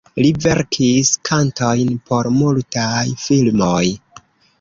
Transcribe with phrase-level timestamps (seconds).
[0.25, 3.83] Li verkis kantojn por multaj filmoj.